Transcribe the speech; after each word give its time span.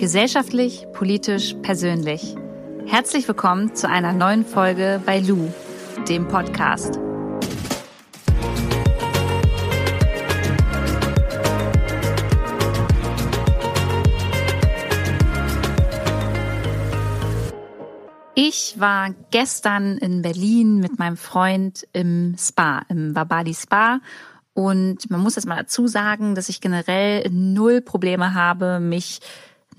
Gesellschaftlich, 0.00 0.86
politisch, 0.94 1.54
persönlich. 1.60 2.34
Herzlich 2.86 3.28
willkommen 3.28 3.74
zu 3.74 3.86
einer 3.86 4.14
neuen 4.14 4.46
Folge 4.46 4.98
bei 5.04 5.18
Lou, 5.20 5.52
dem 6.08 6.26
Podcast. 6.26 6.98
Ich 18.34 18.80
war 18.80 19.10
gestern 19.30 19.98
in 19.98 20.22
Berlin 20.22 20.78
mit 20.78 20.98
meinem 20.98 21.18
Freund 21.18 21.86
im 21.92 22.36
Spa, 22.38 22.86
im 22.88 23.12
Babadi 23.12 23.52
Spa. 23.52 24.00
Und 24.54 25.10
man 25.10 25.20
muss 25.20 25.36
jetzt 25.36 25.46
mal 25.46 25.56
dazu 25.56 25.86
sagen, 25.86 26.34
dass 26.34 26.48
ich 26.48 26.62
generell 26.62 27.28
null 27.30 27.82
Probleme 27.82 28.32
habe, 28.32 28.80
mich 28.80 29.20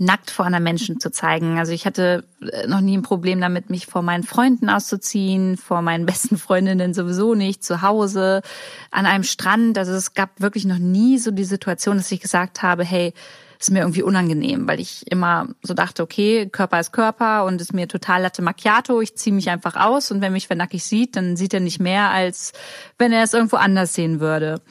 nackt 0.02 0.32
vor 0.32 0.46
anderen 0.46 0.64
Menschen 0.64 1.00
zu 1.00 1.12
zeigen. 1.12 1.60
Also 1.60 1.74
ich 1.74 1.86
hatte 1.86 2.24
äh, 2.42 2.68
noch 2.68 2.82
nie 2.82 2.98
ein 2.98 3.04
Problem 3.04 3.40
damit, 3.40 3.70
mich 3.70 3.86
vor 3.86 4.02
meinen 4.02 4.24
Freunden 4.24 4.68
auszuziehen, 4.68 5.58
vor 5.58 5.84
meinen 5.84 6.06
besten 6.08 6.38
Freundinnen 6.38 6.94
sowieso 6.96 7.36
nicht, 7.36 7.64
zu 7.64 7.84
Hause, 7.84 8.42
an 8.90 9.06
einem 9.06 9.24
Strand. 9.24 9.78
Also 9.78 9.94
es 9.94 10.16
gab 10.16 10.42
wirklich 10.42 10.66
noch 10.66 10.80
nie 10.80 11.20
so 11.20 11.30
die 11.30 11.44
Situation, 11.44 11.98
dass 11.98 12.12
ich 12.12 12.20
gesagt 12.20 12.64
habe, 12.64 12.84
hey, 12.84 13.14
ist 13.60 13.70
mir 13.70 13.82
irgendwie 13.82 14.02
unangenehm, 14.02 14.68
weil 14.68 14.80
ich 14.80 15.06
immer 15.12 15.50
so 15.62 15.76
dachte, 15.76 16.02
okay, 16.02 16.50
Körper 16.50 16.80
ist 16.80 16.94
Körper 16.94 17.46
und 17.46 17.62
ist 17.62 17.74
mir 17.74 17.88
total 17.88 18.24
Latte 18.24 18.42
Macchiato, 18.42 19.02
ich 19.02 19.16
ziehe 19.16 19.36
mich 19.36 19.52
einfach 19.52 19.76
aus 19.76 20.10
und 20.10 20.20
wenn 20.20 20.34
mich 20.34 20.50
wer 20.50 20.58
nackig 20.58 20.84
sieht, 20.84 21.16
dann 21.16 21.38
sieht 21.38 21.54
er 21.54 21.60
nicht 21.60 21.80
mehr, 21.80 22.10
als 22.10 22.54
wenn 22.98 23.14
er 23.14 23.22
es 23.22 23.36
irgendwo 23.36 23.58
anders 23.58 23.94
sehen 23.94 24.20
würde. 24.20 24.62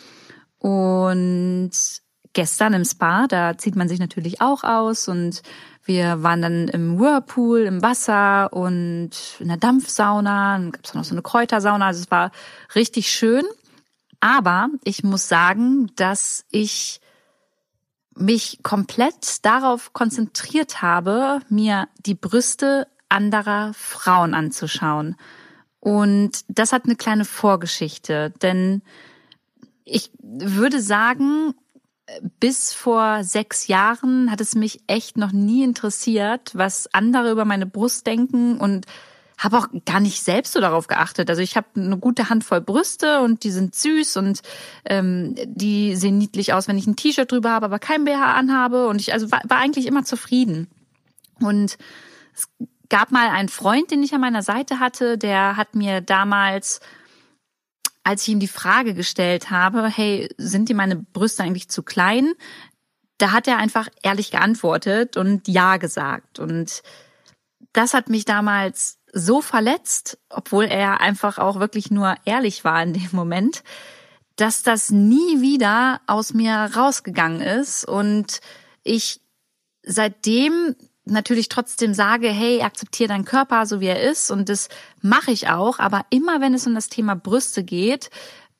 Und 0.58 1.70
gestern 2.32 2.74
im 2.74 2.84
Spa, 2.84 3.26
da 3.26 3.58
zieht 3.58 3.76
man 3.76 3.88
sich 3.88 3.98
natürlich 3.98 4.40
auch 4.40 4.64
aus 4.64 5.08
und 5.08 5.42
wir 5.84 6.22
waren 6.22 6.42
dann 6.42 6.68
im 6.68 7.00
Whirlpool, 7.00 7.60
im 7.60 7.82
Wasser 7.82 8.52
und 8.52 9.10
in 9.40 9.48
der 9.48 9.56
Dampfsauna, 9.56 10.58
dann 10.58 10.72
gab 10.72 10.84
es 10.84 10.94
noch 10.94 11.04
so 11.04 11.14
eine 11.14 11.22
Kräutersauna, 11.22 11.86
also 11.86 12.00
es 12.00 12.10
war 12.10 12.30
richtig 12.74 13.10
schön. 13.10 13.44
Aber 14.20 14.68
ich 14.84 15.02
muss 15.02 15.28
sagen, 15.28 15.90
dass 15.96 16.44
ich 16.50 17.00
mich 18.14 18.60
komplett 18.62 19.44
darauf 19.44 19.92
konzentriert 19.94 20.82
habe, 20.82 21.40
mir 21.48 21.88
die 22.04 22.14
Brüste 22.14 22.86
anderer 23.08 23.72
Frauen 23.74 24.34
anzuschauen. 24.34 25.16
Und 25.80 26.44
das 26.48 26.72
hat 26.72 26.84
eine 26.84 26.96
kleine 26.96 27.24
Vorgeschichte, 27.24 28.32
denn 28.42 28.82
ich 29.84 30.10
würde 30.22 30.80
sagen, 30.80 31.54
bis 32.38 32.72
vor 32.72 33.24
sechs 33.24 33.66
Jahren 33.66 34.30
hat 34.30 34.40
es 34.40 34.54
mich 34.54 34.80
echt 34.86 35.16
noch 35.16 35.32
nie 35.32 35.62
interessiert, 35.62 36.50
was 36.54 36.92
andere 36.92 37.30
über 37.30 37.44
meine 37.44 37.66
Brust 37.66 38.06
denken 38.06 38.58
und 38.58 38.86
habe 39.40 39.56
auch 39.56 39.68
gar 39.86 40.00
nicht 40.00 40.22
selbst 40.22 40.52
so 40.52 40.60
darauf 40.60 40.86
geachtet. 40.86 41.30
Also 41.30 41.40
ich 41.40 41.56
habe 41.56 41.66
eine 41.74 41.96
gute 41.96 42.28
Handvoll 42.28 42.60
Brüste 42.60 43.20
und 43.20 43.42
die 43.42 43.50
sind 43.50 43.74
süß 43.74 44.18
und 44.18 44.42
ähm, 44.84 45.34
die 45.46 45.96
sehen 45.96 46.18
niedlich 46.18 46.52
aus, 46.52 46.68
wenn 46.68 46.76
ich 46.76 46.86
ein 46.86 46.96
T-Shirt 46.96 47.32
drüber 47.32 47.50
habe, 47.50 47.64
aber 47.64 47.78
kein 47.78 48.04
BH 48.04 48.34
anhabe. 48.34 48.86
Und 48.86 49.00
ich 49.00 49.14
also 49.14 49.30
war, 49.32 49.40
war 49.48 49.56
eigentlich 49.56 49.86
immer 49.86 50.04
zufrieden. 50.04 50.68
Und 51.40 51.78
es 52.34 52.50
gab 52.90 53.12
mal 53.12 53.28
einen 53.28 53.48
Freund, 53.48 53.90
den 53.90 54.02
ich 54.02 54.12
an 54.12 54.20
meiner 54.20 54.42
Seite 54.42 54.78
hatte, 54.78 55.16
der 55.16 55.56
hat 55.56 55.74
mir 55.74 56.02
damals 56.02 56.80
als 58.02 58.22
ich 58.22 58.28
ihm 58.28 58.40
die 58.40 58.48
Frage 58.48 58.94
gestellt 58.94 59.50
habe, 59.50 59.86
hey, 59.88 60.28
sind 60.36 60.68
dir 60.68 60.76
meine 60.76 60.96
Brüste 60.96 61.42
eigentlich 61.42 61.68
zu 61.68 61.82
klein? 61.82 62.32
Da 63.18 63.32
hat 63.32 63.46
er 63.46 63.58
einfach 63.58 63.88
ehrlich 64.02 64.30
geantwortet 64.30 65.16
und 65.16 65.46
ja 65.48 65.76
gesagt. 65.76 66.38
Und 66.38 66.82
das 67.72 67.94
hat 67.94 68.08
mich 68.08 68.24
damals 68.24 68.98
so 69.12 69.42
verletzt, 69.42 70.18
obwohl 70.30 70.64
er 70.64 71.00
einfach 71.00 71.38
auch 71.38 71.60
wirklich 71.60 71.90
nur 71.90 72.14
ehrlich 72.24 72.64
war 72.64 72.82
in 72.82 72.94
dem 72.94 73.10
Moment, 73.12 73.62
dass 74.36 74.62
das 74.62 74.90
nie 74.90 75.42
wieder 75.42 76.00
aus 76.06 76.32
mir 76.32 76.70
rausgegangen 76.74 77.42
ist 77.42 77.84
und 77.84 78.40
ich 78.82 79.20
seitdem 79.82 80.76
natürlich 81.04 81.48
trotzdem 81.48 81.94
sage, 81.94 82.28
hey, 82.28 82.62
akzeptiere 82.62 83.08
deinen 83.08 83.24
Körper 83.24 83.66
so 83.66 83.80
wie 83.80 83.86
er 83.86 84.02
ist 84.02 84.30
und 84.30 84.48
das 84.48 84.68
mache 85.02 85.30
ich 85.30 85.48
auch, 85.48 85.78
aber 85.78 86.04
immer 86.10 86.40
wenn 86.40 86.54
es 86.54 86.66
um 86.66 86.74
das 86.74 86.88
Thema 86.88 87.16
Brüste 87.16 87.64
geht, 87.64 88.10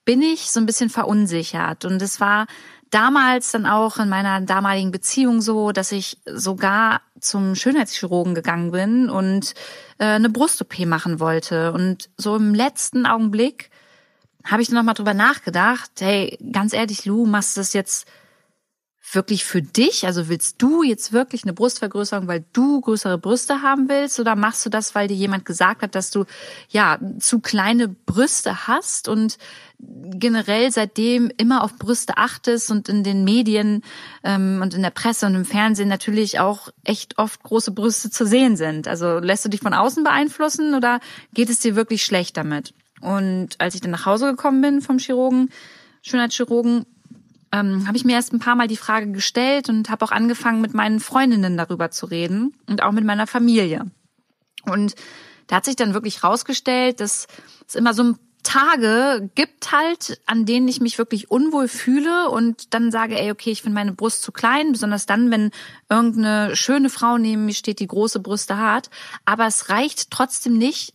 bin 0.04 0.22
ich 0.22 0.50
so 0.50 0.60
ein 0.60 0.66
bisschen 0.66 0.90
verunsichert. 0.90 1.84
Und 1.84 2.02
es 2.02 2.20
war 2.20 2.46
damals 2.90 3.52
dann 3.52 3.66
auch 3.66 3.98
in 3.98 4.08
meiner 4.08 4.40
damaligen 4.40 4.90
Beziehung 4.90 5.40
so, 5.40 5.72
dass 5.72 5.92
ich 5.92 6.18
sogar 6.26 7.02
zum 7.20 7.54
Schönheitschirurgen 7.54 8.34
gegangen 8.34 8.72
bin 8.72 9.08
und 9.08 9.54
äh, 9.98 10.06
eine 10.06 10.30
Brust-OP 10.30 10.80
machen 10.86 11.20
wollte. 11.20 11.72
Und 11.72 12.10
so 12.16 12.36
im 12.36 12.54
letzten 12.54 13.06
Augenblick 13.06 13.70
habe 14.44 14.62
ich 14.62 14.68
dann 14.68 14.76
nochmal 14.76 14.94
drüber 14.94 15.14
nachgedacht, 15.14 15.90
hey, 16.00 16.38
ganz 16.52 16.72
ehrlich, 16.72 17.04
Lou, 17.04 17.26
machst 17.26 17.56
du 17.56 17.60
das 17.60 17.72
jetzt 17.72 18.06
wirklich 19.14 19.44
für 19.44 19.62
dich? 19.62 20.06
Also 20.06 20.28
willst 20.28 20.60
du 20.62 20.82
jetzt 20.82 21.12
wirklich 21.12 21.44
eine 21.44 21.52
Brustvergrößerung, 21.52 22.28
weil 22.28 22.44
du 22.52 22.80
größere 22.80 23.18
Brüste 23.18 23.62
haben 23.62 23.88
willst? 23.88 24.20
Oder 24.20 24.36
machst 24.36 24.64
du 24.64 24.70
das, 24.70 24.94
weil 24.94 25.08
dir 25.08 25.16
jemand 25.16 25.44
gesagt 25.44 25.82
hat, 25.82 25.94
dass 25.94 26.10
du 26.10 26.24
ja 26.68 26.98
zu 27.18 27.40
kleine 27.40 27.88
Brüste 27.88 28.66
hast 28.66 29.08
und 29.08 29.38
generell 29.78 30.70
seitdem 30.70 31.30
immer 31.36 31.64
auf 31.64 31.76
Brüste 31.76 32.16
achtest 32.16 32.70
und 32.70 32.88
in 32.88 33.02
den 33.02 33.24
Medien 33.24 33.82
ähm, 34.22 34.60
und 34.62 34.74
in 34.74 34.82
der 34.82 34.90
Presse 34.90 35.26
und 35.26 35.34
im 35.34 35.44
Fernsehen 35.44 35.88
natürlich 35.88 36.38
auch 36.38 36.68
echt 36.84 37.18
oft 37.18 37.42
große 37.42 37.72
Brüste 37.72 38.10
zu 38.10 38.26
sehen 38.26 38.56
sind. 38.56 38.88
Also 38.88 39.18
lässt 39.18 39.44
du 39.44 39.48
dich 39.48 39.60
von 39.60 39.74
außen 39.74 40.04
beeinflussen 40.04 40.74
oder 40.74 41.00
geht 41.32 41.50
es 41.50 41.60
dir 41.60 41.76
wirklich 41.76 42.04
schlecht 42.04 42.36
damit? 42.36 42.74
Und 43.00 43.56
als 43.58 43.74
ich 43.74 43.80
dann 43.80 43.90
nach 43.90 44.06
Hause 44.06 44.26
gekommen 44.26 44.60
bin 44.60 44.82
vom 44.82 44.98
Chirurgen, 44.98 45.48
Schönheitschirurgen, 46.02 46.86
ähm, 47.52 47.86
habe 47.86 47.96
ich 47.96 48.04
mir 48.04 48.12
erst 48.12 48.32
ein 48.32 48.38
paar 48.38 48.56
Mal 48.56 48.68
die 48.68 48.76
Frage 48.76 49.10
gestellt 49.12 49.68
und 49.68 49.90
habe 49.90 50.04
auch 50.04 50.12
angefangen, 50.12 50.60
mit 50.60 50.74
meinen 50.74 51.00
Freundinnen 51.00 51.56
darüber 51.56 51.90
zu 51.90 52.06
reden 52.06 52.54
und 52.68 52.82
auch 52.82 52.92
mit 52.92 53.04
meiner 53.04 53.26
Familie. 53.26 53.90
Und 54.64 54.94
da 55.46 55.56
hat 55.56 55.64
sich 55.64 55.76
dann 55.76 55.94
wirklich 55.94 56.22
rausgestellt, 56.22 57.00
dass 57.00 57.26
es 57.66 57.74
immer 57.74 57.92
so 57.94 58.14
Tage 58.42 59.30
gibt 59.34 59.72
halt, 59.72 60.20
an 60.26 60.46
denen 60.46 60.68
ich 60.68 60.80
mich 60.80 60.96
wirklich 60.96 61.30
unwohl 61.30 61.68
fühle 61.68 62.30
und 62.30 62.72
dann 62.72 62.90
sage, 62.90 63.18
ey, 63.18 63.30
okay, 63.30 63.50
ich 63.50 63.62
finde 63.62 63.74
meine 63.74 63.92
Brust 63.92 64.22
zu 64.22 64.32
klein, 64.32 64.72
besonders 64.72 65.06
dann, 65.06 65.30
wenn 65.30 65.50
irgendeine 65.88 66.56
schöne 66.56 66.88
Frau 66.88 67.18
neben 67.18 67.46
mir 67.46 67.54
steht, 67.54 67.80
die 67.80 67.86
große 67.86 68.20
Brüste 68.20 68.56
hat. 68.56 68.90
Aber 69.24 69.46
es 69.46 69.68
reicht 69.68 70.10
trotzdem 70.10 70.56
nicht 70.56 70.94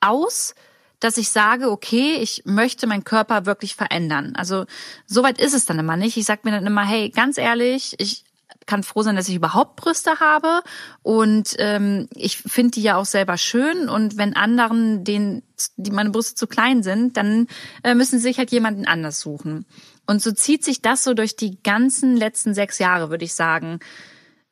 aus, 0.00 0.54
dass 1.02 1.16
ich 1.18 1.30
sage, 1.30 1.70
okay, 1.70 2.16
ich 2.20 2.42
möchte 2.44 2.86
meinen 2.86 3.04
Körper 3.04 3.44
wirklich 3.44 3.74
verändern. 3.74 4.34
Also 4.36 4.66
soweit 5.06 5.40
ist 5.40 5.54
es 5.54 5.64
dann 5.64 5.78
immer 5.78 5.96
nicht. 5.96 6.16
Ich 6.16 6.26
sage 6.26 6.42
mir 6.44 6.52
dann 6.52 6.66
immer, 6.66 6.84
hey, 6.84 7.10
ganz 7.10 7.38
ehrlich, 7.38 7.96
ich 7.98 8.24
kann 8.66 8.84
froh 8.84 9.02
sein, 9.02 9.16
dass 9.16 9.28
ich 9.28 9.34
überhaupt 9.34 9.74
Brüste 9.74 10.20
habe 10.20 10.62
und 11.02 11.56
ähm, 11.58 12.08
ich 12.14 12.38
finde 12.38 12.72
die 12.72 12.82
ja 12.82 12.96
auch 12.96 13.04
selber 13.04 13.36
schön 13.36 13.88
und 13.88 14.16
wenn 14.16 14.36
anderen, 14.36 15.02
denen 15.02 15.42
die 15.76 15.90
meine 15.90 16.10
Brüste 16.10 16.36
zu 16.36 16.46
klein 16.46 16.84
sind, 16.84 17.16
dann 17.16 17.48
äh, 17.82 17.94
müssen 17.94 18.18
sie 18.18 18.28
sich 18.28 18.38
halt 18.38 18.52
jemanden 18.52 18.86
anders 18.86 19.20
suchen. 19.20 19.66
Und 20.06 20.22
so 20.22 20.30
zieht 20.30 20.64
sich 20.64 20.82
das 20.82 21.02
so 21.02 21.14
durch 21.14 21.34
die 21.34 21.60
ganzen 21.62 22.16
letzten 22.16 22.54
sechs 22.54 22.78
Jahre, 22.78 23.10
würde 23.10 23.24
ich 23.24 23.34
sagen. 23.34 23.80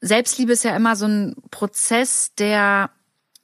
Selbstliebe 0.01 0.53
ist 0.53 0.65
ja 0.65 0.75
immer 0.75 0.97
so 0.97 1.07
ein 1.07 1.37
Prozess, 1.51 2.33
der 2.37 2.91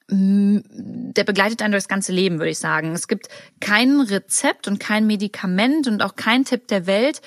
der 0.08 1.24
begleitet 1.24 1.62
einen 1.62 1.72
durchs 1.72 1.88
ganze 1.88 2.12
Leben, 2.12 2.38
würde 2.38 2.50
ich 2.50 2.58
sagen. 2.58 2.92
Es 2.92 3.08
gibt 3.08 3.28
kein 3.60 4.00
Rezept 4.00 4.68
und 4.68 4.78
kein 4.78 5.06
Medikament 5.06 5.88
und 5.88 6.02
auch 6.02 6.14
kein 6.14 6.44
Tipp 6.44 6.68
der 6.68 6.86
Welt, 6.86 7.22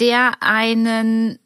der 0.00 0.42
einen 0.42 1.38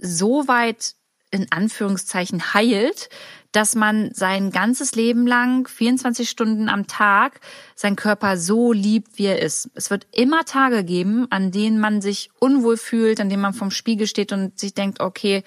so 0.00 0.46
weit 0.46 0.94
in 1.30 1.46
Anführungszeichen 1.50 2.54
heilt, 2.54 3.10
dass 3.52 3.74
man 3.74 4.10
sein 4.14 4.50
ganzes 4.50 4.94
Leben 4.94 5.26
lang, 5.26 5.66
24 5.68 6.28
Stunden 6.28 6.68
am 6.68 6.86
Tag, 6.86 7.40
seinen 7.74 7.96
Körper 7.96 8.36
so 8.36 8.72
liebt, 8.72 9.18
wie 9.18 9.26
er 9.26 9.40
ist. 9.40 9.70
Es 9.74 9.90
wird 9.90 10.06
immer 10.12 10.44
Tage 10.44 10.84
geben, 10.84 11.26
an 11.30 11.50
denen 11.50 11.80
man 11.80 12.00
sich 12.00 12.30
unwohl 12.38 12.76
fühlt, 12.76 13.20
an 13.20 13.28
denen 13.30 13.42
man 13.42 13.54
vom 13.54 13.70
Spiegel 13.70 14.06
steht 14.06 14.32
und 14.32 14.58
sich 14.58 14.74
denkt, 14.74 15.00
okay, 15.00 15.42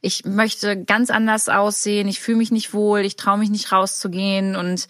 ich 0.00 0.24
möchte 0.24 0.82
ganz 0.82 1.10
anders 1.10 1.48
aussehen, 1.48 2.08
ich 2.08 2.20
fühle 2.20 2.38
mich 2.38 2.50
nicht 2.50 2.72
wohl, 2.72 3.00
ich 3.00 3.16
traue 3.16 3.38
mich 3.38 3.50
nicht 3.50 3.72
rauszugehen 3.72 4.56
und 4.56 4.88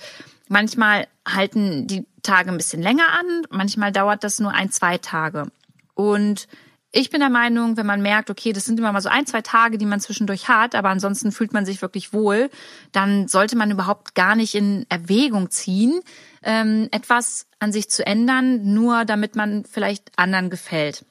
manchmal 0.48 1.06
halten 1.26 1.86
die 1.86 2.06
Tage 2.22 2.50
ein 2.50 2.56
bisschen 2.56 2.82
länger 2.82 3.08
an, 3.18 3.46
manchmal 3.50 3.92
dauert 3.92 4.24
das 4.24 4.40
nur 4.40 4.52
ein, 4.52 4.70
zwei 4.70 4.98
Tage. 4.98 5.50
Und 5.94 6.48
ich 6.92 7.10
bin 7.10 7.20
der 7.20 7.30
Meinung, 7.30 7.76
wenn 7.76 7.86
man 7.86 8.02
merkt, 8.02 8.30
okay, 8.30 8.52
das 8.52 8.64
sind 8.64 8.78
immer 8.78 8.92
mal 8.92 9.00
so 9.00 9.08
ein, 9.08 9.26
zwei 9.26 9.42
Tage, 9.42 9.78
die 9.78 9.86
man 9.86 10.00
zwischendurch 10.00 10.48
hat, 10.48 10.74
aber 10.74 10.88
ansonsten 10.88 11.30
fühlt 11.30 11.52
man 11.52 11.64
sich 11.64 11.82
wirklich 11.82 12.12
wohl, 12.12 12.50
dann 12.90 13.28
sollte 13.28 13.56
man 13.56 13.70
überhaupt 13.70 14.16
gar 14.16 14.34
nicht 14.34 14.56
in 14.56 14.86
Erwägung 14.88 15.50
ziehen, 15.50 16.00
ähm, 16.42 16.88
etwas 16.90 17.46
an 17.60 17.72
sich 17.72 17.90
zu 17.90 18.04
ändern, 18.04 18.74
nur 18.74 19.04
damit 19.04 19.36
man 19.36 19.64
vielleicht 19.64 20.10
anderen 20.16 20.50
gefällt. 20.50 21.04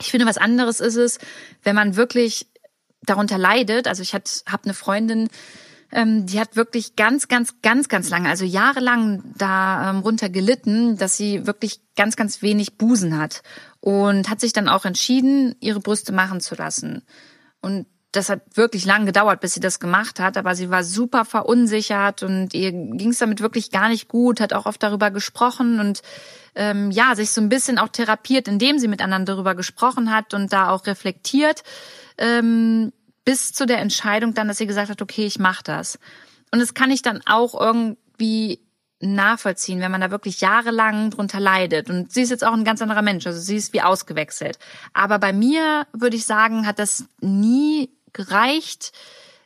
Ich 0.00 0.10
finde, 0.10 0.26
was 0.26 0.38
anderes 0.38 0.80
ist 0.80 0.96
es, 0.96 1.18
wenn 1.64 1.74
man 1.74 1.96
wirklich 1.96 2.46
darunter 3.02 3.38
leidet. 3.38 3.88
Also 3.88 4.02
ich 4.02 4.14
habe 4.14 4.24
eine 4.64 4.74
Freundin, 4.74 5.28
ähm, 5.92 6.26
die 6.26 6.38
hat 6.38 6.56
wirklich 6.56 6.96
ganz, 6.96 7.28
ganz, 7.28 7.62
ganz, 7.62 7.88
ganz 7.88 8.10
lange, 8.10 8.28
also 8.28 8.44
jahrelang 8.44 9.22
da 9.36 9.90
ähm, 9.90 10.00
runter 10.00 10.28
gelitten, 10.28 10.96
dass 10.96 11.16
sie 11.16 11.46
wirklich 11.46 11.80
ganz, 11.96 12.16
ganz 12.16 12.42
wenig 12.42 12.76
Busen 12.76 13.18
hat 13.18 13.42
und 13.80 14.30
hat 14.30 14.40
sich 14.40 14.52
dann 14.52 14.68
auch 14.68 14.84
entschieden, 14.84 15.56
ihre 15.60 15.80
Brüste 15.80 16.12
machen 16.12 16.40
zu 16.40 16.54
lassen. 16.54 17.02
Und 17.60 17.86
das 18.12 18.28
hat 18.28 18.42
wirklich 18.54 18.84
lang 18.86 19.06
gedauert, 19.06 19.40
bis 19.40 19.54
sie 19.54 19.60
das 19.60 19.78
gemacht 19.78 20.18
hat, 20.18 20.36
aber 20.36 20.56
sie 20.56 20.70
war 20.70 20.82
super 20.82 21.24
verunsichert 21.24 22.24
und 22.24 22.54
ihr 22.54 22.72
ging 22.72 23.10
es 23.10 23.18
damit 23.18 23.40
wirklich 23.40 23.70
gar 23.70 23.88
nicht 23.88 24.08
gut, 24.08 24.40
hat 24.40 24.52
auch 24.52 24.66
oft 24.66 24.82
darüber 24.82 25.12
gesprochen 25.12 25.78
und 25.78 26.02
ähm, 26.56 26.90
ja, 26.90 27.14
sich 27.14 27.30
so 27.30 27.40
ein 27.40 27.48
bisschen 27.48 27.78
auch 27.78 27.88
therapiert, 27.88 28.48
indem 28.48 28.80
sie 28.80 28.88
mit 28.88 29.00
anderen 29.00 29.26
darüber 29.26 29.54
gesprochen 29.54 30.12
hat 30.12 30.34
und 30.34 30.52
da 30.52 30.70
auch 30.70 30.86
reflektiert, 30.86 31.62
ähm, 32.20 32.92
bis 33.24 33.52
zu 33.52 33.66
der 33.66 33.78
Entscheidung 33.78 34.34
dann, 34.34 34.48
dass 34.48 34.58
sie 34.58 34.66
gesagt 34.66 34.90
hat, 34.90 35.02
okay, 35.02 35.26
ich 35.26 35.38
mache 35.38 35.64
das. 35.64 35.98
Und 36.52 36.60
das 36.60 36.74
kann 36.74 36.90
ich 36.90 37.02
dann 37.02 37.20
auch 37.26 37.58
irgendwie 37.58 38.60
nachvollziehen, 39.00 39.80
wenn 39.80 39.90
man 39.90 40.00
da 40.00 40.10
wirklich 40.10 40.40
jahrelang 40.40 41.10
drunter 41.10 41.40
leidet. 41.40 41.88
Und 41.90 42.12
sie 42.12 42.22
ist 42.22 42.30
jetzt 42.30 42.44
auch 42.44 42.52
ein 42.52 42.64
ganz 42.64 42.82
anderer 42.82 43.02
Mensch, 43.02 43.26
also 43.26 43.40
sie 43.40 43.56
ist 43.56 43.72
wie 43.72 43.82
ausgewechselt. 43.82 44.58
Aber 44.92 45.18
bei 45.18 45.32
mir 45.32 45.86
würde 45.92 46.16
ich 46.16 46.26
sagen, 46.26 46.66
hat 46.66 46.78
das 46.78 47.06
nie 47.20 47.90
gereicht, 48.12 48.92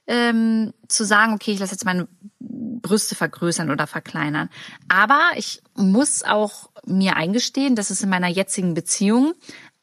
ähm, 0.07 0.75
zu 0.89 1.05
sagen, 1.05 1.35
okay, 1.35 1.53
ich 1.53 1.61
lasse 1.61 1.73
jetzt 1.73 1.85
meine 1.85 2.09
Brüste 2.41 3.15
vergrößern 3.15 3.71
oder 3.71 3.87
verkleinern. 3.87 4.51
Aber 4.89 5.21
ich 5.37 5.63
muss 5.77 6.23
auch 6.25 6.71
mir 6.85 7.17
eingestehen, 7.17 7.77
dass 7.77 7.91
es 7.91 8.03
in 8.03 8.11
meiner 8.11 8.29
jetzigen 8.29 8.75
Beziehung 8.75 9.35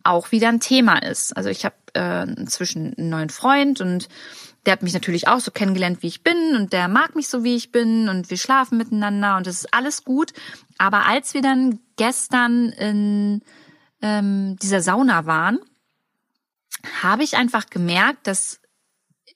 auch 0.04 0.32
wieder 0.32 0.50
ein 0.50 0.60
Thema 0.60 0.98
ist. 0.98 1.36
Also 1.36 1.50
ich 1.50 1.66
habe 1.66 1.76
äh, 1.94 2.24
inzwischen 2.24 2.96
einen 2.98 3.10
neuen 3.10 3.30
Freund 3.30 3.82
und 3.82 4.08
der 4.66 4.74
hat 4.74 4.84
mich 4.84 4.94
natürlich 4.94 5.28
auch 5.28 5.40
so 5.40 5.52
kennengelernt, 5.52 6.04
wie 6.04 6.08
ich 6.08 6.24
bin 6.24 6.56
und 6.56 6.72
der 6.72 6.88
mag 6.88 7.16
mich 7.16 7.28
so, 7.28 7.44
wie 7.44 7.56
ich 7.56 7.72
bin 7.72 8.10
und 8.10 8.30
wir 8.30 8.38
schlafen 8.38 8.78
miteinander 8.78 9.38
und 9.38 9.48
das 9.48 9.56
ist 9.56 9.74
alles 9.74 10.04
gut. 10.04 10.34
Aber 10.78 11.08
als 11.08 11.34
wir 11.34 11.42
dann 11.42 11.80
gestern 11.96 12.70
in 12.70 13.42
ähm, 14.02 14.58
dieser 14.62 14.82
Sauna 14.82 15.26
waren, 15.26 15.60
habe 17.02 17.24
ich 17.24 17.36
einfach 17.38 17.68
gemerkt, 17.70 18.28
dass 18.28 18.60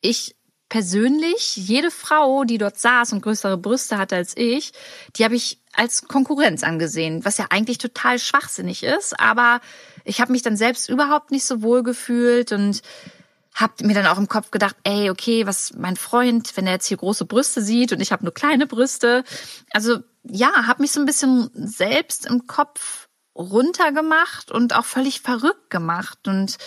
ich 0.01 0.35
persönlich 0.69 1.55
jede 1.55 1.91
Frau, 1.91 2.43
die 2.43 2.57
dort 2.57 2.79
saß 2.79 3.13
und 3.13 3.21
größere 3.21 3.57
Brüste 3.57 3.97
hatte 3.97 4.15
als 4.15 4.35
ich, 4.35 4.73
die 5.15 5.23
habe 5.23 5.35
ich 5.35 5.61
als 5.73 6.07
Konkurrenz 6.07 6.63
angesehen, 6.63 7.23
was 7.25 7.37
ja 7.37 7.47
eigentlich 7.49 7.77
total 7.77 8.19
schwachsinnig 8.19 8.83
ist. 8.83 9.19
Aber 9.19 9.61
ich 10.05 10.21
habe 10.21 10.31
mich 10.31 10.41
dann 10.41 10.55
selbst 10.55 10.89
überhaupt 10.89 11.31
nicht 11.31 11.45
so 11.45 11.61
wohl 11.61 11.83
gefühlt 11.83 12.51
und 12.51 12.81
habe 13.55 13.85
mir 13.85 13.95
dann 13.95 14.05
auch 14.05 14.17
im 14.17 14.27
Kopf 14.27 14.51
gedacht, 14.51 14.75
ey, 14.83 15.09
okay, 15.09 15.47
was 15.47 15.73
mein 15.77 15.95
Freund, 15.95 16.55
wenn 16.55 16.67
er 16.67 16.73
jetzt 16.73 16.87
hier 16.87 16.97
große 16.97 17.25
Brüste 17.25 17.61
sieht 17.61 17.93
und 17.93 18.01
ich 18.01 18.11
habe 18.11 18.23
nur 18.23 18.33
kleine 18.33 18.67
Brüste. 18.67 19.23
Also 19.71 19.99
ja, 20.23 20.67
habe 20.67 20.81
mich 20.81 20.91
so 20.91 20.99
ein 20.99 21.05
bisschen 21.05 21.49
selbst 21.53 22.25
im 22.25 22.47
Kopf 22.47 23.07
runtergemacht 23.35 24.51
und 24.51 24.75
auch 24.75 24.85
völlig 24.85 25.21
verrückt 25.21 25.69
gemacht 25.69 26.27
und 26.27 26.57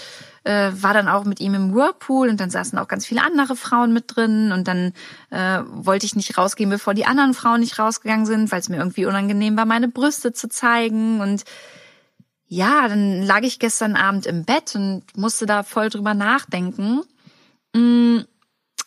äh, 0.44 0.70
war 0.74 0.92
dann 0.92 1.08
auch 1.08 1.24
mit 1.24 1.40
ihm 1.40 1.54
im 1.54 1.74
Whirlpool 1.74 2.28
und 2.28 2.40
dann 2.40 2.50
saßen 2.50 2.78
auch 2.78 2.88
ganz 2.88 3.06
viele 3.06 3.22
andere 3.22 3.56
Frauen 3.56 3.92
mit 3.92 4.16
drin 4.16 4.52
und 4.52 4.68
dann 4.68 4.92
äh, 5.30 5.60
wollte 5.66 6.06
ich 6.06 6.14
nicht 6.14 6.36
rausgehen, 6.36 6.68
bevor 6.68 6.94
die 6.94 7.06
anderen 7.06 7.32
Frauen 7.32 7.60
nicht 7.60 7.78
rausgegangen 7.78 8.26
sind, 8.26 8.52
weil 8.52 8.60
es 8.60 8.68
mir 8.68 8.76
irgendwie 8.76 9.06
unangenehm 9.06 9.56
war, 9.56 9.64
meine 9.66 9.88
Brüste 9.88 10.32
zu 10.32 10.48
zeigen 10.48 11.20
und 11.20 11.44
ja, 12.48 12.88
dann 12.88 13.22
lag 13.22 13.42
ich 13.42 13.58
gestern 13.58 13.94
Abend 13.94 14.26
im 14.26 14.44
Bett 14.44 14.74
und 14.74 15.04
musste 15.16 15.46
da 15.46 15.62
voll 15.62 15.90
drüber 15.90 16.14
nachdenken. 16.14 17.02
Mm, 17.74 18.20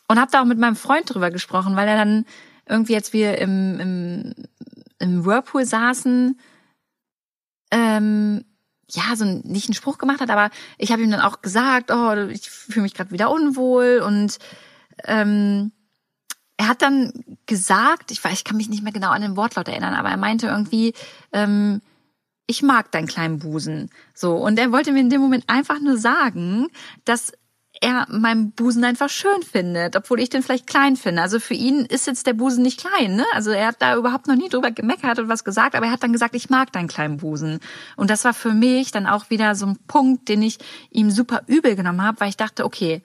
und 0.07 0.19
habe 0.19 0.31
da 0.31 0.41
auch 0.41 0.45
mit 0.45 0.57
meinem 0.57 0.75
Freund 0.75 1.13
drüber 1.13 1.29
gesprochen, 1.31 1.75
weil 1.75 1.87
er 1.87 1.95
dann 1.95 2.25
irgendwie, 2.67 2.95
als 2.95 3.13
wir 3.13 3.37
im, 3.37 3.79
im, 3.79 4.33
im 4.99 5.25
Whirlpool 5.25 5.65
saßen, 5.65 6.39
ähm, 7.71 8.43
ja, 8.89 9.15
so 9.15 9.25
nicht 9.25 9.69
einen 9.69 9.75
Spruch 9.75 9.97
gemacht 9.97 10.19
hat, 10.19 10.29
aber 10.29 10.49
ich 10.77 10.91
habe 10.91 11.01
ihm 11.01 11.11
dann 11.11 11.21
auch 11.21 11.41
gesagt, 11.41 11.91
oh, 11.91 12.13
ich 12.29 12.49
fühle 12.49 12.83
mich 12.83 12.93
gerade 12.93 13.11
wieder 13.11 13.31
unwohl. 13.31 14.03
Und 14.05 14.39
ähm, 15.05 15.71
er 16.57 16.67
hat 16.67 16.81
dann 16.81 17.13
gesagt, 17.45 18.11
ich 18.11 18.23
weiß, 18.23 18.33
ich 18.33 18.43
kann 18.43 18.57
mich 18.57 18.69
nicht 18.69 18.83
mehr 18.83 18.91
genau 18.91 19.11
an 19.11 19.21
den 19.21 19.37
Wortlaut 19.37 19.67
erinnern, 19.67 19.93
aber 19.93 20.09
er 20.09 20.17
meinte 20.17 20.47
irgendwie, 20.47 20.93
ähm, 21.31 21.81
ich 22.47 22.61
mag 22.61 22.91
deinen 22.91 23.07
kleinen 23.07 23.39
Busen. 23.39 23.89
So. 24.13 24.35
Und 24.35 24.59
er 24.59 24.71
wollte 24.71 24.91
mir 24.91 24.99
in 24.99 25.09
dem 25.09 25.21
Moment 25.21 25.45
einfach 25.47 25.79
nur 25.79 25.97
sagen, 25.97 26.67
dass 27.05 27.31
er 27.79 28.05
meinen 28.09 28.51
Busen 28.51 28.83
einfach 28.83 29.09
schön 29.09 29.41
findet, 29.41 29.95
obwohl 29.95 30.19
ich 30.19 30.29
den 30.29 30.43
vielleicht 30.43 30.67
klein 30.67 30.95
finde. 30.95 31.21
Also 31.21 31.39
für 31.39 31.53
ihn 31.53 31.85
ist 31.85 32.05
jetzt 32.05 32.27
der 32.27 32.33
Busen 32.33 32.61
nicht 32.63 32.79
klein, 32.79 33.15
ne? 33.15 33.25
Also 33.33 33.51
er 33.51 33.67
hat 33.67 33.81
da 33.81 33.95
überhaupt 33.95 34.27
noch 34.27 34.35
nie 34.35 34.49
drüber 34.49 34.71
gemeckert 34.71 35.17
und 35.19 35.29
was 35.29 35.43
gesagt, 35.43 35.75
aber 35.75 35.87
er 35.87 35.91
hat 35.91 36.03
dann 36.03 36.13
gesagt, 36.13 36.35
ich 36.35 36.49
mag 36.49 36.71
deinen 36.71 36.87
kleinen 36.87 37.17
Busen. 37.17 37.59
Und 37.95 38.09
das 38.09 38.23
war 38.23 38.33
für 38.33 38.53
mich 38.53 38.91
dann 38.91 39.07
auch 39.07 39.29
wieder 39.29 39.55
so 39.55 39.65
ein 39.65 39.77
Punkt, 39.87 40.29
den 40.29 40.43
ich 40.43 40.59
ihm 40.91 41.09
super 41.09 41.41
übel 41.47 41.75
genommen 41.75 42.03
habe, 42.03 42.19
weil 42.19 42.29
ich 42.29 42.37
dachte, 42.37 42.65
okay, 42.65 43.01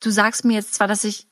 du 0.00 0.10
sagst 0.10 0.44
mir 0.44 0.54
jetzt 0.54 0.74
zwar, 0.74 0.88
dass 0.88 1.04
ich 1.04 1.28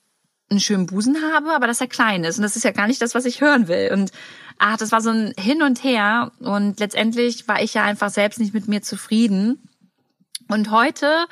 einen 0.51 0.59
schönen 0.59 0.85
Busen 0.85 1.17
habe, 1.33 1.51
aber 1.51 1.65
dass 1.65 1.81
er 1.81 1.87
klein 1.87 2.23
ist. 2.23 2.37
Und 2.37 2.43
das 2.43 2.55
ist 2.55 2.63
ja 2.63 2.71
gar 2.71 2.87
nicht 2.87 3.01
das, 3.01 3.15
was 3.15 3.25
ich 3.25 3.41
hören 3.41 3.67
will. 3.67 3.89
Und 3.91 4.11
ach, 4.59 4.77
das 4.77 4.91
war 4.91 5.01
so 5.01 5.09
ein 5.09 5.33
Hin 5.37 5.63
und 5.63 5.83
Her. 5.83 6.31
Und 6.39 6.79
letztendlich 6.79 7.47
war 7.47 7.61
ich 7.61 7.73
ja 7.73 7.83
einfach 7.83 8.09
selbst 8.09 8.39
nicht 8.39 8.53
mit 8.53 8.67
mir 8.67 8.81
zufrieden. 8.81 9.67
Und 10.47 10.69
heute 10.69 11.25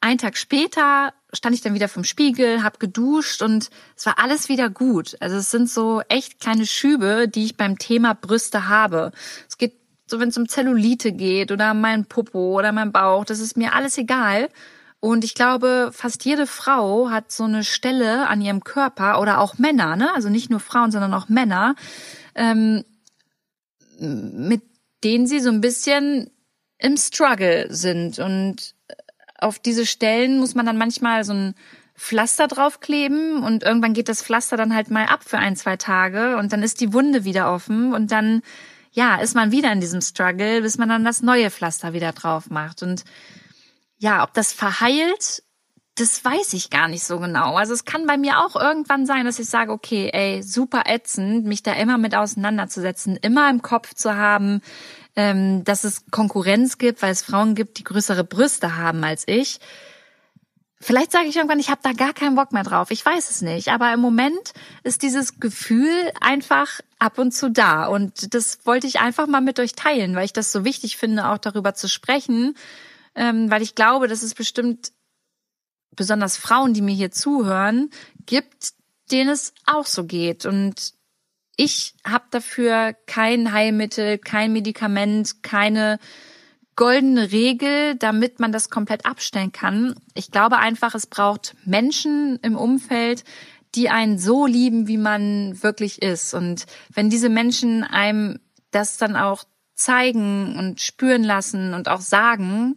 einen 0.00 0.18
Tag 0.18 0.36
später 0.36 1.12
stand 1.32 1.54
ich 1.54 1.60
dann 1.60 1.74
wieder 1.74 1.88
vom 1.88 2.04
Spiegel, 2.04 2.62
hab 2.62 2.80
geduscht 2.80 3.42
und 3.42 3.70
es 3.96 4.06
war 4.06 4.18
alles 4.18 4.48
wieder 4.48 4.70
gut. 4.70 5.16
Also 5.20 5.36
es 5.36 5.50
sind 5.50 5.68
so 5.68 6.00
echt 6.08 6.40
kleine 6.40 6.66
Schübe, 6.66 7.28
die 7.28 7.44
ich 7.44 7.56
beim 7.56 7.78
Thema 7.78 8.14
Brüste 8.14 8.68
habe. 8.68 9.12
Es 9.48 9.58
geht 9.58 9.74
so, 10.06 10.20
wenn 10.20 10.28
es 10.28 10.38
um 10.38 10.48
Zellulite 10.48 11.12
geht 11.12 11.50
oder 11.50 11.74
mein 11.74 12.06
Popo 12.06 12.56
oder 12.58 12.72
mein 12.72 12.92
Bauch, 12.92 13.24
das 13.24 13.40
ist 13.40 13.56
mir 13.56 13.74
alles 13.74 13.98
egal. 13.98 14.48
Und 15.06 15.22
ich 15.22 15.34
glaube, 15.34 15.90
fast 15.92 16.24
jede 16.24 16.48
Frau 16.48 17.10
hat 17.10 17.30
so 17.30 17.44
eine 17.44 17.62
Stelle 17.62 18.26
an 18.26 18.40
ihrem 18.40 18.64
Körper 18.64 19.20
oder 19.20 19.40
auch 19.40 19.56
Männer, 19.56 19.94
ne? 19.94 20.12
Also 20.12 20.28
nicht 20.30 20.50
nur 20.50 20.58
Frauen, 20.58 20.90
sondern 20.90 21.14
auch 21.14 21.28
Männer, 21.28 21.76
ähm, 22.34 22.84
mit 24.00 24.62
denen 25.04 25.28
sie 25.28 25.38
so 25.38 25.50
ein 25.50 25.60
bisschen 25.60 26.28
im 26.78 26.96
Struggle 26.96 27.68
sind 27.70 28.18
und 28.18 28.74
auf 29.38 29.60
diese 29.60 29.86
Stellen 29.86 30.40
muss 30.40 30.56
man 30.56 30.66
dann 30.66 30.76
manchmal 30.76 31.22
so 31.22 31.34
ein 31.34 31.54
Pflaster 31.94 32.48
draufkleben 32.48 33.44
und 33.44 33.62
irgendwann 33.62 33.94
geht 33.94 34.08
das 34.08 34.22
Pflaster 34.22 34.56
dann 34.56 34.74
halt 34.74 34.90
mal 34.90 35.06
ab 35.06 35.20
für 35.24 35.38
ein, 35.38 35.54
zwei 35.54 35.76
Tage 35.76 36.36
und 36.36 36.52
dann 36.52 36.64
ist 36.64 36.80
die 36.80 36.92
Wunde 36.92 37.24
wieder 37.24 37.52
offen 37.52 37.94
und 37.94 38.10
dann, 38.10 38.42
ja, 38.90 39.20
ist 39.20 39.36
man 39.36 39.52
wieder 39.52 39.70
in 39.70 39.80
diesem 39.80 40.00
Struggle, 40.00 40.62
bis 40.62 40.78
man 40.78 40.88
dann 40.88 41.04
das 41.04 41.22
neue 41.22 41.50
Pflaster 41.50 41.92
wieder 41.92 42.10
drauf 42.10 42.50
macht. 42.50 42.82
Und 42.82 43.04
ja, 43.98 44.22
ob 44.22 44.34
das 44.34 44.52
verheilt, 44.52 45.42
das 45.96 46.22
weiß 46.22 46.52
ich 46.52 46.68
gar 46.68 46.88
nicht 46.88 47.04
so 47.04 47.18
genau. 47.18 47.56
Also 47.56 47.72
es 47.72 47.86
kann 47.86 48.06
bei 48.06 48.18
mir 48.18 48.40
auch 48.40 48.54
irgendwann 48.54 49.06
sein, 49.06 49.24
dass 49.24 49.38
ich 49.38 49.48
sage, 49.48 49.72
okay, 49.72 50.10
ey, 50.12 50.42
super 50.42 50.82
ätzend, 50.86 51.46
mich 51.46 51.62
da 51.62 51.72
immer 51.72 51.96
mit 51.96 52.14
auseinanderzusetzen, 52.14 53.16
immer 53.16 53.48
im 53.48 53.62
Kopf 53.62 53.94
zu 53.94 54.14
haben, 54.14 54.60
ähm, 55.16 55.64
dass 55.64 55.84
es 55.84 56.04
Konkurrenz 56.10 56.76
gibt, 56.76 57.00
weil 57.00 57.12
es 57.12 57.22
Frauen 57.22 57.54
gibt, 57.54 57.78
die 57.78 57.84
größere 57.84 58.24
Brüste 58.24 58.76
haben 58.76 59.02
als 59.04 59.24
ich. 59.26 59.58
Vielleicht 60.78 61.12
sage 61.12 61.26
ich 61.28 61.36
irgendwann, 61.36 61.58
ich 61.58 61.70
habe 61.70 61.80
da 61.82 61.92
gar 61.92 62.12
keinen 62.12 62.36
Bock 62.36 62.52
mehr 62.52 62.62
drauf. 62.62 62.90
Ich 62.90 63.04
weiß 63.04 63.30
es 63.30 63.40
nicht. 63.40 63.68
Aber 63.68 63.92
im 63.94 64.00
Moment 64.00 64.52
ist 64.84 65.00
dieses 65.00 65.40
Gefühl 65.40 66.12
einfach 66.20 66.80
ab 66.98 67.18
und 67.18 67.32
zu 67.32 67.50
da. 67.50 67.86
Und 67.86 68.34
das 68.34 68.58
wollte 68.66 68.86
ich 68.86 69.00
einfach 69.00 69.26
mal 69.26 69.40
mit 69.40 69.58
euch 69.58 69.72
teilen, 69.72 70.14
weil 70.14 70.26
ich 70.26 70.34
das 70.34 70.52
so 70.52 70.66
wichtig 70.66 70.98
finde, 70.98 71.28
auch 71.28 71.38
darüber 71.38 71.72
zu 71.72 71.88
sprechen. 71.88 72.54
Ähm, 73.16 73.50
weil 73.50 73.62
ich 73.62 73.74
glaube, 73.74 74.08
dass 74.08 74.22
es 74.22 74.34
bestimmt 74.34 74.92
besonders 75.96 76.36
Frauen, 76.36 76.74
die 76.74 76.82
mir 76.82 76.94
hier 76.94 77.10
zuhören, 77.10 77.90
gibt, 78.26 78.74
denen 79.10 79.30
es 79.30 79.54
auch 79.64 79.86
so 79.86 80.04
geht. 80.04 80.46
Und 80.46 80.94
ich 81.56 81.94
habe 82.04 82.26
dafür 82.30 82.94
kein 83.06 83.52
Heilmittel, 83.52 84.18
kein 84.18 84.52
Medikament, 84.52 85.42
keine 85.42 85.98
goldene 86.76 87.32
Regel, 87.32 87.94
damit 87.96 88.38
man 88.38 88.52
das 88.52 88.68
komplett 88.68 89.06
abstellen 89.06 89.52
kann. 89.52 89.94
Ich 90.14 90.30
glaube 90.30 90.58
einfach, 90.58 90.94
es 90.94 91.06
braucht 91.06 91.56
Menschen 91.64 92.38
im 92.42 92.56
Umfeld, 92.56 93.24
die 93.74 93.88
einen 93.88 94.18
so 94.18 94.46
lieben, 94.46 94.86
wie 94.86 94.98
man 94.98 95.62
wirklich 95.62 96.02
ist. 96.02 96.34
Und 96.34 96.66
wenn 96.92 97.08
diese 97.08 97.30
Menschen 97.30 97.82
einem 97.82 98.38
das 98.70 98.98
dann 98.98 99.16
auch 99.16 99.44
zeigen 99.74 100.56
und 100.58 100.80
spüren 100.80 101.24
lassen 101.24 101.72
und 101.72 101.88
auch 101.88 102.00
sagen, 102.00 102.76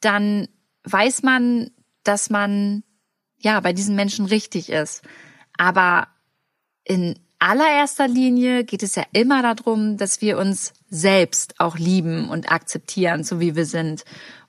dann 0.00 0.48
weiß 0.84 1.22
man, 1.22 1.70
dass 2.04 2.30
man 2.30 2.82
ja 3.38 3.60
bei 3.60 3.72
diesen 3.72 3.96
Menschen 3.96 4.26
richtig 4.26 4.70
ist. 4.70 5.02
Aber 5.56 6.08
in 6.84 7.18
allererster 7.38 8.08
Linie 8.08 8.64
geht 8.64 8.82
es 8.82 8.94
ja 8.94 9.04
immer 9.12 9.42
darum, 9.42 9.96
dass 9.96 10.20
wir 10.20 10.38
uns 10.38 10.72
selbst 10.88 11.60
auch 11.60 11.76
lieben 11.76 12.28
und 12.28 12.50
akzeptieren, 12.50 13.24
so 13.24 13.40
wie 13.40 13.54
wir 13.54 13.66
sind. 13.66 14.04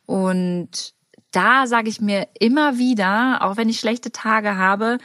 Und 0.06 0.94
da 1.32 1.68
sage 1.68 1.90
ich 1.90 2.02
mir 2.02 2.28
immer 2.40 2.78
wieder, 2.78 3.44
auch 3.44 3.58
wenn 3.58 3.70
ich 3.70 3.80
schlechte 3.80 4.12
Tage 4.12 4.56
habe, 4.58 4.98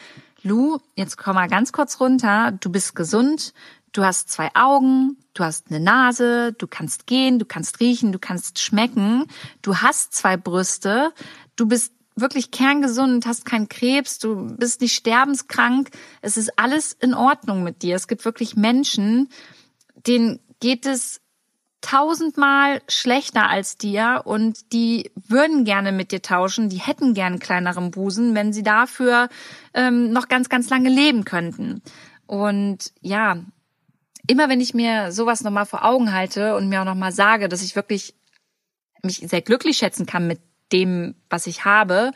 Lu, 0.43 0.79
jetzt 0.95 1.17
komm 1.17 1.37
mal 1.37 1.49
ganz 1.49 1.73
kurz 1.73 2.01
runter, 2.01 2.53
du 2.53 2.71
bist 2.71 2.95
gesund, 2.95 3.55
du 3.95 4.05
hast 4.05 4.29
zwei 4.29 4.51
Augen, 4.55 5.17
du 5.33 5.45
hast 5.45 5.71
eine 5.71 5.81
Nase, 5.81 6.53
du 6.53 6.67
kannst 6.67 7.07
gehen, 7.07 7.39
du 7.39 7.47
kannst 7.47 7.81
riechen, 7.81 8.13
du 8.13 8.19
kannst 8.19 8.59
schmecken, 8.59 9.25
du 9.63 9.79
hast 9.79 10.15
zwei 10.15 10.37
Brüste, 10.37 11.13
du 11.57 11.67
bist 11.67 11.95
wirklich 12.17 12.51
kerngesund, 12.51 13.27
hast 13.27 13.45
keinen 13.45 13.69
Krebs, 13.69 14.19
du 14.19 14.55
bist 14.57 14.81
nicht 14.81 14.95
sterbenskrank, 14.95 15.91
es 16.21 16.37
ist 16.37 16.59
alles 16.59 16.93
in 16.93 17.15
Ordnung 17.15 17.63
mit 17.63 17.83
dir. 17.83 17.97
Es 17.97 18.07
gibt 18.07 18.25
wirklich 18.25 18.57
Menschen, 18.57 19.29
denen 20.07 20.41
geht 20.61 20.87
es 20.87 21.21
tausendmal 21.81 22.81
schlechter 22.89 23.49
als 23.49 23.77
dir 23.77 24.23
und 24.25 24.73
die 24.73 25.13
würden 25.29 25.65
gerne 25.65 25.93
mit 25.93 26.13
dir 26.13 26.23
tauschen, 26.23 26.69
die 26.69 26.79
hätten 26.79 27.15
gern 27.15 27.39
kleineren 27.39 27.91
Busen, 27.91 28.35
wenn 28.35 28.53
sie 28.53 28.63
dafür 28.63 29.29
ähm, 29.75 30.11
noch 30.11 30.29
ganz, 30.29 30.49
ganz 30.49 30.71
lange 30.71 30.89
leben 30.89 31.25
könnten. 31.25 31.83
Und 32.27 32.93
ja, 33.03 33.45
immer 34.27 34.49
wenn 34.49 34.61
ich 34.61 34.75
mir 34.75 35.13
sowas 35.13 35.43
nochmal 35.43 35.67
vor 35.67 35.85
Augen 35.85 36.13
halte 36.13 36.57
und 36.57 36.69
mir 36.69 36.81
auch 36.81 36.87
nochmal 36.87 37.13
sage, 37.13 37.49
dass 37.49 37.63
ich 37.63 37.77
wirklich 37.77 38.15
mich 39.03 39.19
sehr 39.19 39.43
glücklich 39.43 39.77
schätzen 39.77 40.07
kann 40.07 40.27
mit 40.27 40.41
dem, 40.73 41.15
was 41.29 41.47
ich 41.47 41.65
habe, 41.65 42.13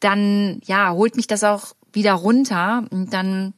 dann 0.00 0.60
ja, 0.64 0.92
holt 0.92 1.16
mich 1.16 1.26
das 1.26 1.44
auch 1.44 1.74
wieder 1.92 2.14
runter 2.14 2.86
und 2.90 3.12
dann 3.12 3.54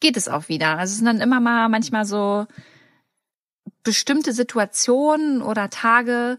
geht 0.00 0.16
es 0.16 0.28
auch 0.28 0.48
wieder. 0.48 0.78
Also 0.78 0.92
es 0.92 0.96
sind 0.96 1.06
dann 1.06 1.20
immer 1.20 1.40
mal 1.40 1.68
manchmal 1.68 2.04
so 2.04 2.46
bestimmte 3.82 4.32
Situationen 4.32 5.42
oder 5.42 5.70
Tage, 5.70 6.38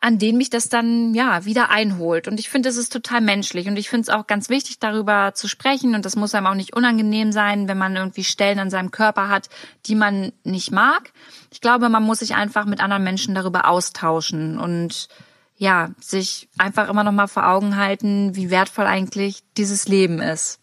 an 0.00 0.18
denen 0.18 0.38
mich 0.38 0.48
das 0.48 0.68
dann 0.68 1.14
ja 1.14 1.44
wieder 1.44 1.68
einholt. 1.68 2.26
Und 2.26 2.40
ich 2.40 2.48
finde, 2.48 2.70
es 2.70 2.78
ist 2.78 2.92
total 2.92 3.20
menschlich 3.20 3.68
und 3.68 3.76
ich 3.76 3.90
finde 3.90 4.02
es 4.02 4.08
auch 4.08 4.26
ganz 4.26 4.48
wichtig, 4.48 4.78
darüber 4.78 5.32
zu 5.34 5.46
sprechen. 5.46 5.94
Und 5.94 6.06
das 6.06 6.16
muss 6.16 6.34
einem 6.34 6.46
auch 6.46 6.54
nicht 6.54 6.74
unangenehm 6.74 7.32
sein, 7.32 7.68
wenn 7.68 7.76
man 7.76 7.96
irgendwie 7.96 8.24
Stellen 8.24 8.58
an 8.58 8.70
seinem 8.70 8.90
Körper 8.90 9.28
hat, 9.28 9.50
die 9.86 9.94
man 9.94 10.32
nicht 10.42 10.70
mag. 10.70 11.12
Ich 11.52 11.60
glaube, 11.60 11.90
man 11.90 12.02
muss 12.02 12.20
sich 12.20 12.34
einfach 12.34 12.64
mit 12.64 12.80
anderen 12.80 13.04
Menschen 13.04 13.34
darüber 13.34 13.68
austauschen 13.68 14.58
und 14.58 15.08
ja, 15.56 15.90
sich 16.00 16.48
einfach 16.56 16.88
immer 16.88 17.04
noch 17.04 17.12
mal 17.12 17.26
vor 17.26 17.46
Augen 17.46 17.76
halten, 17.76 18.34
wie 18.34 18.50
wertvoll 18.50 18.86
eigentlich 18.86 19.42
dieses 19.58 19.86
Leben 19.86 20.22
ist. 20.22 20.60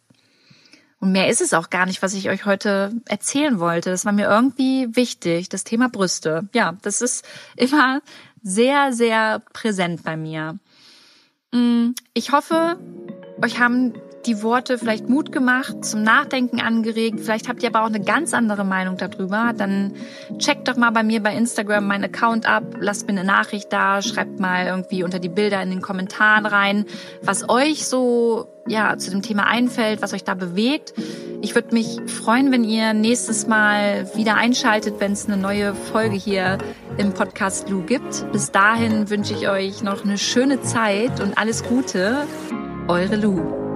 Und 0.99 1.11
mehr 1.11 1.29
ist 1.29 1.41
es 1.41 1.53
auch 1.53 1.69
gar 1.69 1.85
nicht, 1.85 2.01
was 2.01 2.15
ich 2.15 2.29
euch 2.29 2.45
heute 2.45 2.91
erzählen 3.05 3.59
wollte. 3.59 3.91
Das 3.91 4.05
war 4.05 4.11
mir 4.11 4.27
irgendwie 4.27 4.87
wichtig, 4.95 5.49
das 5.49 5.63
Thema 5.63 5.89
Brüste. 5.89 6.49
Ja, 6.53 6.75
das 6.81 7.01
ist 7.01 7.23
immer 7.55 8.01
sehr, 8.47 8.93
sehr 8.93 9.41
präsent 9.51 10.03
bei 10.03 10.15
mir. 10.15 10.57
Mm, 11.51 11.89
ich 12.13 12.31
hoffe, 12.31 12.77
euch 13.43 13.59
haben 13.59 13.93
die 14.27 14.43
Worte 14.43 14.77
vielleicht 14.77 15.07
Mut 15.09 15.31
gemacht, 15.31 15.83
zum 15.83 16.03
Nachdenken 16.03 16.59
angeregt. 16.59 17.21
Vielleicht 17.21 17.47
habt 17.47 17.63
ihr 17.63 17.69
aber 17.69 17.83
auch 17.83 17.87
eine 17.87 18.01
ganz 18.01 18.33
andere 18.33 18.65
Meinung 18.65 18.97
darüber. 18.97 19.53
Dann 19.57 19.93
checkt 20.37 20.67
doch 20.67 20.75
mal 20.75 20.91
bei 20.91 21.03
mir 21.03 21.23
bei 21.23 21.33
Instagram 21.33 21.87
meinen 21.87 22.03
Account 22.03 22.45
ab, 22.45 22.63
lasst 22.79 23.07
mir 23.07 23.13
eine 23.13 23.23
Nachricht 23.23 23.71
da, 23.71 24.01
schreibt 24.01 24.39
mal 24.39 24.67
irgendwie 24.67 25.03
unter 25.03 25.19
die 25.19 25.29
Bilder 25.29 25.61
in 25.61 25.69
den 25.69 25.81
Kommentaren 25.81 26.45
rein, 26.45 26.85
was 27.21 27.49
euch 27.49 27.87
so 27.87 28.47
ja 28.67 28.97
zu 28.97 29.11
dem 29.11 29.21
Thema 29.21 29.47
einfällt, 29.47 30.01
was 30.01 30.13
euch 30.13 30.23
da 30.23 30.33
bewegt. 30.33 30.93
Ich 31.41 31.55
würde 31.55 31.73
mich 31.73 31.99
freuen, 32.07 32.51
wenn 32.51 32.63
ihr 32.63 32.93
nächstes 32.93 33.47
Mal 33.47 34.09
wieder 34.15 34.35
einschaltet, 34.35 34.95
wenn 34.99 35.13
es 35.13 35.27
eine 35.27 35.37
neue 35.37 35.73
Folge 35.73 36.15
hier 36.15 36.57
im 36.97 37.13
Podcast 37.13 37.69
Lou 37.69 37.83
gibt. 37.83 38.29
Bis 38.31 38.51
dahin 38.51 39.09
wünsche 39.09 39.33
ich 39.33 39.47
euch 39.47 39.83
noch 39.83 40.03
eine 40.03 40.17
schöne 40.17 40.61
Zeit 40.61 41.21
und 41.21 41.37
alles 41.37 41.63
Gute. 41.63 42.27
Eure 42.87 43.15
Lou. 43.15 43.66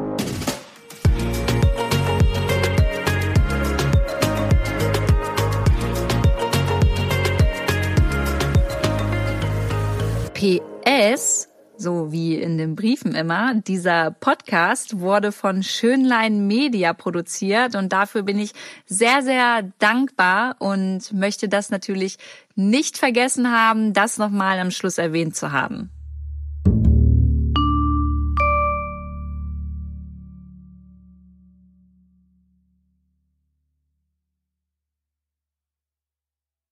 PS, 10.41 11.49
so 11.77 12.11
wie 12.11 12.33
in 12.33 12.57
den 12.57 12.75
Briefen 12.75 13.13
immer, 13.13 13.53
dieser 13.53 14.09
Podcast 14.09 14.99
wurde 14.99 15.31
von 15.31 15.61
Schönlein 15.61 16.47
Media 16.47 16.93
produziert 16.93 17.75
und 17.75 17.93
dafür 17.93 18.23
bin 18.23 18.39
ich 18.39 18.53
sehr, 18.87 19.21
sehr 19.21 19.71
dankbar 19.77 20.55
und 20.57 21.13
möchte 21.13 21.47
das 21.47 21.69
natürlich 21.69 22.17
nicht 22.55 22.97
vergessen 22.97 23.51
haben, 23.51 23.93
das 23.93 24.17
nochmal 24.17 24.57
am 24.57 24.71
Schluss 24.71 24.97
erwähnt 24.97 25.35
zu 25.35 25.51
haben. 25.51 25.91